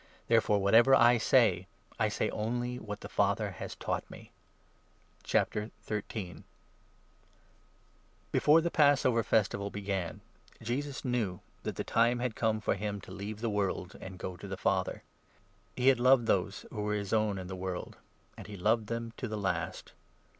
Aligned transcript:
Therefore, 0.27 0.57
whatever 0.57 0.95
I 0.95 1.19
say, 1.19 1.67
I 1.99 2.09
say 2.09 2.31
only 2.31 2.79
what 2.79 3.01
the 3.01 3.07
Father 3.07 3.51
has 3.51 3.75
taught 3.75 4.09
me." 4.09 4.31
Jesus 5.23 5.47
washes 5.87 6.41
Before 8.31 8.61
the 8.61 8.71
Passover 8.71 9.21
Festival 9.21 9.69
began, 9.69 10.21
Jesus 10.59 11.05
knew 11.05 11.33
i 11.35 11.37
j 11.37 11.37
the 11.37 11.37
Disciples' 11.37 11.43
that 11.65 11.75
the 11.75 11.83
time 11.83 12.17
had 12.17 12.35
come 12.35 12.59
for 12.59 12.73
him 12.73 12.99
to 13.01 13.11
leave 13.11 13.41
the 13.41 13.49
world 13.51 13.91
Feet. 13.91 14.01
an(j 14.01 14.17
g0 14.17 14.39
t0 14.41 14.49
the 14.49 14.57
Father. 14.57 15.03
He 15.77 15.89
had 15.89 15.99
loved 15.99 16.25
those 16.25 16.65
who 16.71 16.81
were 16.81 16.95
his 16.95 17.13
own 17.13 17.37
in 17.37 17.45
the 17.45 17.55
world, 17.55 17.97
and 18.35 18.47
he 18.47 18.57
loved 18.57 18.87
them 18.87 19.13
to 19.17 19.27
the 19.27 19.37
last. 19.37 19.93